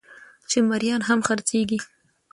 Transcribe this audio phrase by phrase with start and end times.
[0.49, 1.79] چې مريان هم خرڅېږي